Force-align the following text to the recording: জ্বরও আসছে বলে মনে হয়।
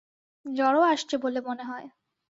জ্বরও 0.45 0.81
আসছে 0.87 1.15
বলে 1.17 1.39
মনে 1.41 1.63
হয়। 1.63 1.87